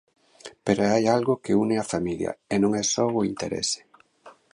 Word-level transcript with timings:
Pero 0.65 0.81
hai 0.93 1.03
algo 1.15 1.33
que 1.43 1.51
a 1.53 1.59
une 1.63 1.75
á 1.83 1.85
familia, 1.93 2.31
e 2.53 2.55
non 2.63 2.71
é 2.81 2.83
só 2.93 3.05
o 3.19 3.25
interese. 3.31 3.79